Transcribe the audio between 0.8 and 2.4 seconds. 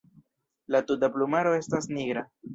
tuta plumaro estas nigra.